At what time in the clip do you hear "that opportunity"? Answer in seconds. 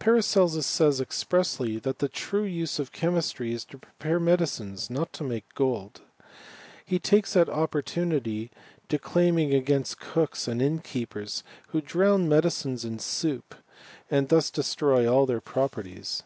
7.34-8.46